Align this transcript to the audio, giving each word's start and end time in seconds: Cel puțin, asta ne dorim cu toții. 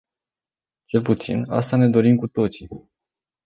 Cel 0.85 1.01
puțin, 1.01 1.45
asta 1.49 1.75
ne 1.75 1.87
dorim 1.89 2.15
cu 2.15 2.27
toții. 2.27 2.67